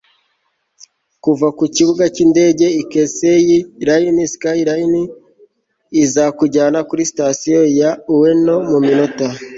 Kuva 1.23 1.47
ku 1.57 1.63
kibuga 1.75 2.03
cyindege 2.15 2.65
Keisei 2.91 3.57
Line 3.87 4.23
SkyLiner 4.33 5.09
izakujyana 6.03 6.79
kuri 6.89 7.01
Sitasiyo 7.09 7.61
ya 7.79 7.91
Ueno 8.15 8.55
muminota 8.69 9.27